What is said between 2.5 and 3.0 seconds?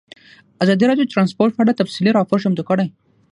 کړی.